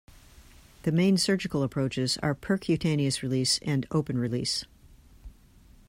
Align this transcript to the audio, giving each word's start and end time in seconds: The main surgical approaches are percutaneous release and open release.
The 0.81 0.91
main 0.91 1.15
surgical 1.17 1.61
approaches 1.61 2.17
are 2.23 2.33
percutaneous 2.33 3.21
release 3.21 3.59
and 3.61 3.85
open 3.91 4.17
release. 4.17 4.65